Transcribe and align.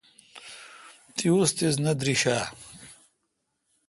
تی 1.15 1.27
ؤستیذ 1.37 1.75
نہ 1.83 1.91
دریݭ 1.99 2.23
آ؟ 2.37 2.39